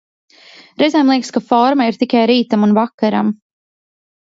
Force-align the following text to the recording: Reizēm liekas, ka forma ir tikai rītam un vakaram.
Reizēm 0.81 1.11
liekas, 1.13 1.29
ka 1.35 1.43
forma 1.51 1.87
ir 1.91 2.01
tikai 2.05 2.23
rītam 2.33 2.69
un 2.71 2.75
vakaram. 2.81 3.33